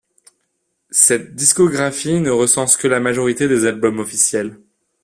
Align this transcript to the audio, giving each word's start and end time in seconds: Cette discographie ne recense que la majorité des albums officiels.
Cette 0.89 1.35
discographie 1.35 2.21
ne 2.21 2.31
recense 2.31 2.75
que 2.75 2.87
la 2.87 2.99
majorité 2.99 3.47
des 3.47 3.67
albums 3.67 3.99
officiels. 3.99 4.59